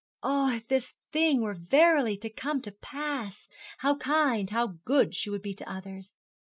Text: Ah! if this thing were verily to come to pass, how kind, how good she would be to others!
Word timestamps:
Ah! 0.23 0.55
if 0.55 0.67
this 0.67 0.95
thing 1.11 1.41
were 1.41 1.53
verily 1.53 2.17
to 2.17 2.27
come 2.31 2.59
to 2.63 2.71
pass, 2.71 3.47
how 3.77 3.97
kind, 3.97 4.49
how 4.49 4.77
good 4.83 5.13
she 5.13 5.29
would 5.29 5.43
be 5.43 5.53
to 5.53 5.71
others! 5.71 6.15